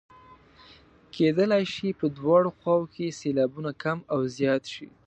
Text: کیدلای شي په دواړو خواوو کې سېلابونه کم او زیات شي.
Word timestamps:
کیدلای 1.15 1.63
شي 1.73 1.89
په 1.99 2.05
دواړو 2.17 2.49
خواوو 2.57 2.91
کې 2.93 3.15
سېلابونه 3.19 3.71
کم 3.83 3.97
او 4.13 4.19
زیات 4.37 4.63
شي. 4.73 4.87